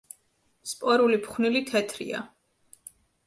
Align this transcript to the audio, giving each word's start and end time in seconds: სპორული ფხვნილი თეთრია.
სპორული 0.69 1.19
ფხვნილი 1.27 1.61
თეთრია. 1.69 2.23